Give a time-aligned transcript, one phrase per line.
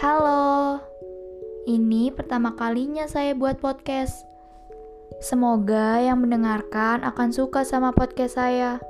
[0.00, 0.80] Halo,
[1.68, 4.24] ini pertama kalinya saya buat podcast.
[5.20, 8.80] Semoga yang mendengarkan akan suka sama podcast saya.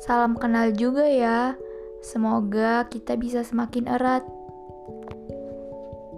[0.00, 1.52] Salam kenal juga ya.
[2.00, 4.24] Semoga kita bisa semakin erat.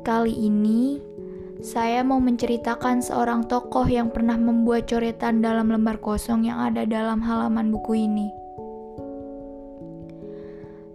[0.07, 1.03] Kali ini,
[1.59, 7.19] saya mau menceritakan seorang tokoh yang pernah membuat coretan dalam lembar kosong yang ada dalam
[7.19, 8.44] halaman buku ini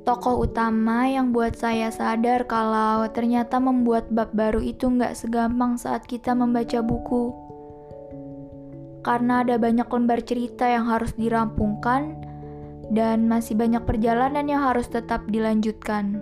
[0.08, 6.08] tokoh utama yang buat saya sadar kalau ternyata membuat bab baru itu nggak segampang saat
[6.08, 7.35] kita membaca buku.
[9.03, 12.20] Karena ada banyak lembar cerita yang harus dirampungkan
[12.91, 16.20] dan masih banyak perjalanan yang harus tetap dilanjutkan.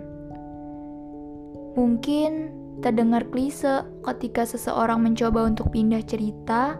[1.74, 6.78] Mungkin terdengar klise ketika seseorang mencoba untuk pindah cerita,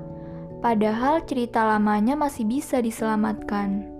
[0.62, 3.97] padahal cerita lamanya masih bisa diselamatkan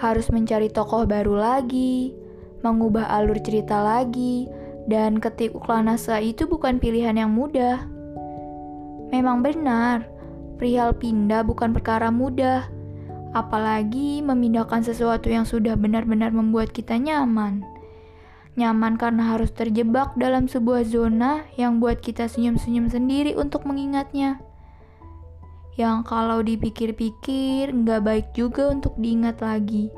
[0.00, 2.16] harus mencari tokoh baru lagi,
[2.64, 4.48] mengubah alur cerita lagi,
[4.88, 7.84] dan ketik uklanasa itu bukan pilihan yang mudah.
[9.12, 10.08] Memang benar,
[10.56, 12.64] perihal pindah bukan perkara mudah,
[13.36, 17.60] apalagi memindahkan sesuatu yang sudah benar-benar membuat kita nyaman.
[18.56, 24.42] Nyaman karena harus terjebak dalam sebuah zona yang buat kita senyum-senyum sendiri untuk mengingatnya
[25.78, 29.92] yang kalau dipikir-pikir nggak baik juga untuk diingat lagi.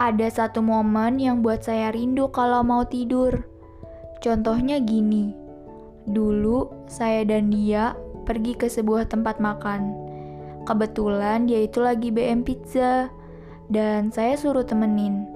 [0.00, 3.44] Ada satu momen yang buat saya rindu kalau mau tidur.
[4.24, 5.36] Contohnya gini,
[6.08, 7.92] dulu saya dan dia
[8.24, 9.92] pergi ke sebuah tempat makan.
[10.64, 13.12] Kebetulan dia itu lagi BM pizza
[13.68, 15.28] dan saya suruh temenin.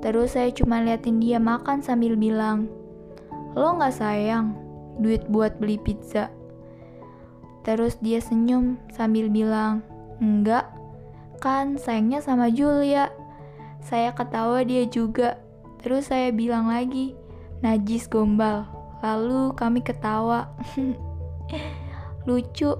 [0.00, 2.70] Terus saya cuma liatin dia makan sambil bilang,
[3.52, 4.54] Lo gak sayang
[5.02, 6.37] duit buat beli pizza?
[7.68, 9.84] Terus dia senyum sambil bilang,
[10.24, 10.72] Enggak,
[11.36, 13.12] kan sayangnya sama Julia.
[13.84, 15.36] Saya ketawa dia juga.
[15.84, 17.12] Terus saya bilang lagi,
[17.60, 18.64] najis gombal.
[19.04, 20.48] Lalu kami ketawa.
[22.26, 22.72] Lucu,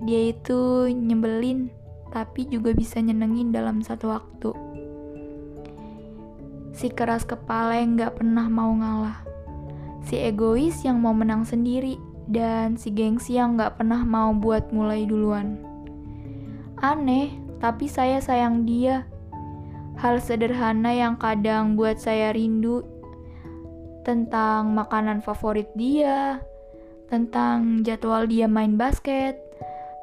[0.00, 1.68] dia itu nyebelin,
[2.08, 4.50] tapi juga bisa nyenengin dalam satu waktu.
[6.72, 9.20] Si keras kepala yang gak pernah mau ngalah.
[10.08, 15.04] Si egois yang mau menang sendiri dan si gengsi yang gak pernah mau buat mulai
[15.04, 15.60] duluan.
[16.80, 19.08] Aneh, tapi saya sayang dia.
[20.00, 22.82] Hal sederhana yang kadang buat saya rindu
[24.04, 26.44] tentang makanan favorit dia,
[27.08, 29.40] tentang jadwal dia main basket,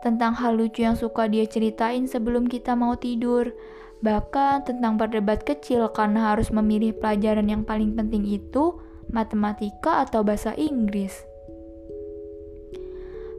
[0.01, 3.53] tentang hal lucu yang suka dia ceritain sebelum kita mau tidur,
[4.01, 8.81] bahkan tentang berdebat kecil karena harus memilih pelajaran yang paling penting itu
[9.13, 11.30] matematika atau bahasa Inggris.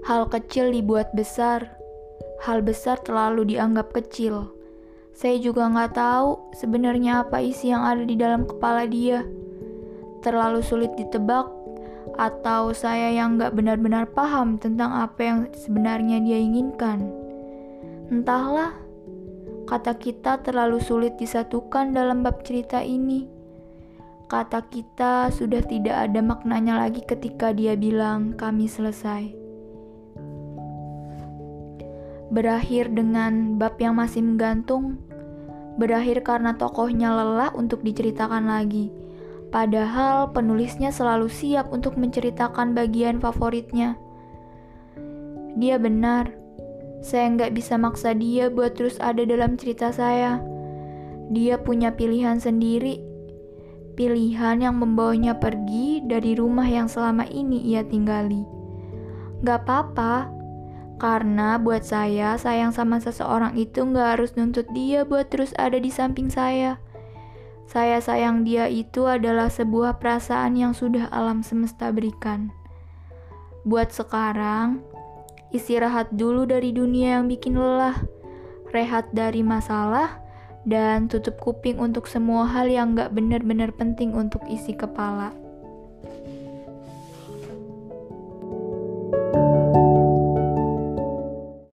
[0.02, 1.78] Hal kecil dibuat besar,
[2.42, 4.50] hal besar terlalu dianggap kecil.
[5.14, 9.22] Saya juga nggak tahu sebenarnya apa isi yang ada di dalam kepala dia.
[10.26, 11.46] Terlalu sulit ditebak,
[12.18, 17.06] atau saya yang nggak benar-benar paham tentang apa yang sebenarnya dia inginkan.
[18.10, 18.74] Entahlah,
[19.70, 23.30] kata kita terlalu sulit disatukan dalam bab cerita ini.
[24.26, 29.41] Kata kita sudah tidak ada maknanya lagi ketika dia bilang, "Kami selesai."
[32.32, 34.96] Berakhir dengan bab yang masih menggantung,
[35.76, 38.88] berakhir karena tokohnya lelah untuk diceritakan lagi.
[39.52, 44.00] Padahal penulisnya selalu siap untuk menceritakan bagian favoritnya.
[45.60, 46.32] Dia benar,
[47.04, 50.40] saya nggak bisa maksa dia buat terus ada dalam cerita saya.
[51.28, 52.96] Dia punya pilihan sendiri,
[53.92, 58.48] pilihan yang membawanya pergi dari rumah yang selama ini ia tinggali.
[59.44, 60.41] Gak apa-apa,
[61.02, 65.90] karena buat saya, sayang sama seseorang itu nggak harus nuntut dia buat terus ada di
[65.90, 66.78] samping saya.
[67.66, 72.54] Saya sayang dia itu adalah sebuah perasaan yang sudah alam semesta berikan.
[73.66, 74.78] Buat sekarang,
[75.50, 77.98] istirahat dulu dari dunia yang bikin lelah,
[78.70, 80.22] rehat dari masalah,
[80.62, 85.34] dan tutup kuping untuk semua hal yang gak benar-benar penting untuk isi kepala.